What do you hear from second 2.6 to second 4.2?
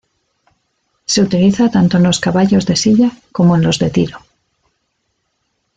de silla como en los de tiro.